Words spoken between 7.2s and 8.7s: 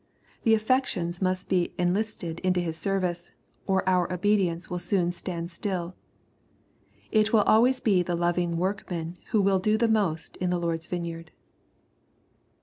will always be the loving